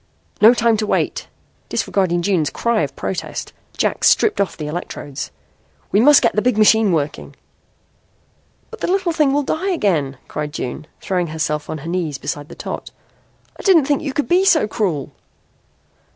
[0.41, 1.27] "No time to wait."
[1.69, 5.29] Disregarding June's cry of protest Jack stripped off the electrodes.
[5.91, 7.35] "We must get the big machine working."
[8.71, 12.49] "But the little thing will die again," cried June, throwing herself on her knees beside
[12.49, 12.89] the tot.
[13.59, 15.11] "I didn't think you could be so cruel."